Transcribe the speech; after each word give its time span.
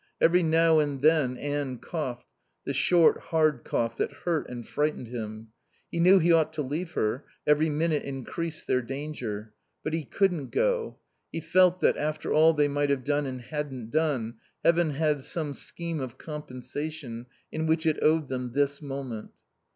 Every 0.19 0.41
now 0.41 0.79
and 0.79 1.03
then 1.03 1.37
Anne 1.37 1.77
coughed, 1.77 2.25
the 2.65 2.73
short, 2.73 3.19
hard 3.19 3.63
cough 3.63 3.97
that 3.97 4.11
hurt 4.11 4.49
and 4.49 4.67
frightened 4.67 5.09
him. 5.09 5.49
He 5.91 5.99
knew 5.99 6.17
he 6.17 6.31
ought 6.31 6.53
to 6.53 6.63
leave 6.63 6.93
her; 6.93 7.25
every 7.45 7.69
minute 7.69 8.01
increased 8.01 8.65
their 8.65 8.81
danger. 8.81 9.53
But 9.83 9.93
he 9.93 10.03
couldn't 10.03 10.49
go. 10.49 10.97
He 11.31 11.39
felt 11.39 11.81
that, 11.81 11.97
after 11.97 12.33
all 12.33 12.55
they 12.55 12.67
might 12.67 12.89
have 12.89 13.03
done 13.03 13.27
and 13.27 13.41
hadn't 13.41 13.91
done, 13.91 14.37
heaven 14.65 14.89
had 14.89 15.21
some 15.21 15.53
scheme 15.53 15.99
of 15.99 16.17
compensation 16.17 17.27
in 17.51 17.67
which 17.67 17.85
it 17.85 17.99
owed 18.01 18.27
them 18.27 18.53
this 18.53 18.81
moment. 18.81 19.29